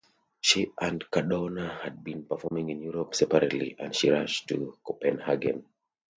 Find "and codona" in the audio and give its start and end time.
0.81-1.79